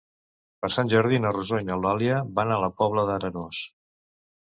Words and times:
Per 0.63 0.69
Sant 0.75 0.89
Jordi 0.93 1.19
na 1.27 1.35
Rosó 1.37 1.61
i 1.65 1.69
n'Eulàlia 1.69 2.19
van 2.41 2.57
a 2.57 2.61
la 2.67 2.73
Pobla 2.83 3.09
d'Arenós. 3.11 3.65